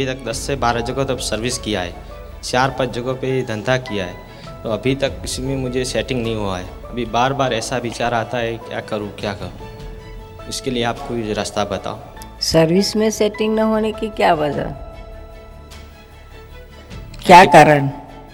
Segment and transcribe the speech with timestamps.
[0.00, 1.92] अभी तक 10 से 12 जगह तक सर्विस किया है।
[2.42, 6.36] चार पाँच जगहों पे धंधा किया है। तो अभी तक किसी में मुझे सेटिंग नहीं
[6.36, 10.48] हुआ है। अभी बार बार ऐसा विचार आता है क्या करूँ क्या करूँ?
[10.48, 11.98] इसके लिए आप कोई रास्ता बताओ।
[12.42, 14.70] सर्विस में सेटिंग न होने की क्या वजह?
[17.26, 17.88] क्या कारण?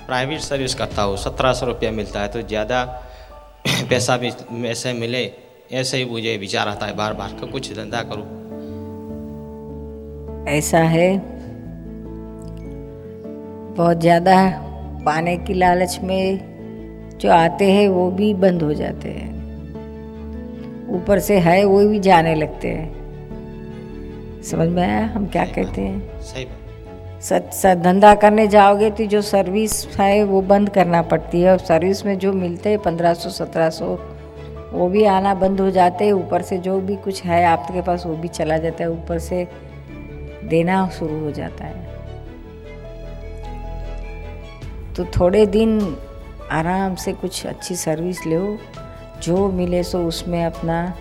[0.07, 2.85] प्राइवेट सर्विस करता हूँ। सत्रह सौ रुपया मिलता है तो ज़्यादा
[3.91, 4.33] पैसा भी
[4.69, 5.31] ऐसे मिले
[5.73, 8.35] ऐसे ही मुझे विचार आता है बार बार कि कुछ धंधा करूँ।
[10.49, 11.36] ऐसा है?
[13.77, 14.37] बहुत ज़्यादा
[15.07, 19.35] पाने की लालच में जो आते हैं वो भी बंद हो जाते हैं।
[20.93, 25.05] ऊपर से है वो भी जाने लगते हैं। समझ में आया?
[25.07, 26.21] हम क्या कहते हैं?
[26.23, 26.47] सही
[27.23, 31.59] सच सच धंधा करने जाओगे तो जो सर्विस है वो बंद करना पड़ती है। और
[31.61, 33.87] सर्विस में जो मिलते हैं पंद्रह सौ सत्रह सौ
[34.73, 38.07] वो भी आना बंद हो जाते हैं। ऊपर से जो भी कुछ है आपके पास
[38.07, 39.47] वो भी चला जाता है। ऊपर से
[40.45, 41.85] देना शुरू हो जाता है।
[44.97, 45.97] तो थोड़े दिन
[46.51, 48.59] आराम से कुछ अच्छी सर्विस लो,
[49.23, 50.95] जो मिले सो उसमें अपना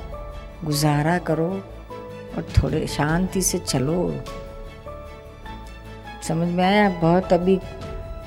[0.65, 1.49] गुजारा करो
[2.37, 4.21] और थोड़े शांति से चलो।
[6.23, 6.89] समझ में आया?
[6.89, 7.57] बहुत अभी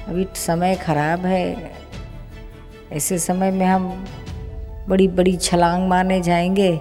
[0.08, 1.72] अभी समय खराब है।
[2.92, 4.06] ऐसे समय में हम
[4.89, 6.80] बड़ी बड़ी छलांग मारने जाएँगे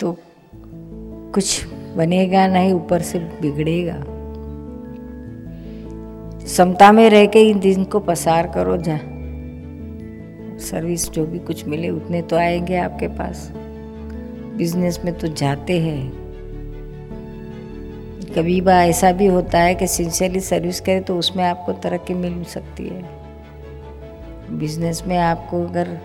[0.00, 0.16] तो
[1.34, 4.15] कुछ बनेगा नहीं, ऊपर से बिगड़ेगा।
[6.56, 8.96] समता में रह के इन दिन को पसार करो जा
[10.58, 13.52] सर्विस जो भी कुछ मिले उतने तो आएँगे आपके पास।
[14.56, 16.10] बिज़नेस में तो जाते हैं।
[18.34, 22.44] कभी बार ऐसा भी होता है कि सिंसियरली सर्विस करें तो उसमें आपको तरक्की मिल
[22.44, 23.02] सकती है।
[24.58, 25.98] बिज़नेस में आपको अगर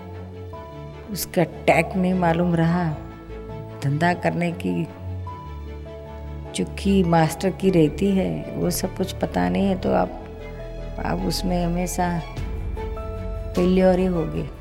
[1.12, 2.90] उसका टैग नहीं मालूम रहा,
[3.84, 4.88] धंधा करने की
[6.56, 10.18] चुक्की मास्टर की रहती है, वो सब कुछ पता नहीं है तो आप
[11.06, 12.20] आप उसमें हमेशा
[13.56, 14.61] फेल्योर ही होगे।